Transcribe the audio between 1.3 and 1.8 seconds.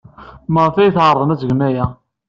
ad tgem